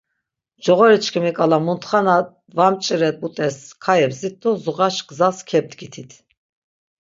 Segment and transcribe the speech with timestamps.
[0.63, 2.15] Coğori çkimi k̆ala muntxa na
[2.53, 6.11] dvamç̌irebutes kayebzdit do zuğaş gzas gebdgitit.